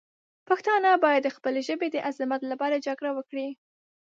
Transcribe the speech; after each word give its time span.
پښتانه 0.49 0.89
باید 1.05 1.21
د 1.23 1.29
خپلې 1.35 1.61
ژبې 1.67 1.87
د 1.91 1.97
عظمت 2.07 2.41
لپاره 2.51 2.83
جګړه 2.87 3.11
وکړي. 3.13 3.47